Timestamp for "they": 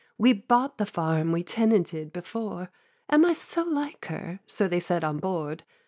4.67-4.79